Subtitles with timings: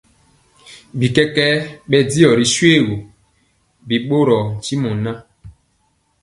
[0.97, 1.55] Bi kɛkɛɛ
[1.89, 2.95] bɛdiɔ ri shoégu,
[3.87, 5.17] bi ɓorɔɔ ntimɔ ŋan,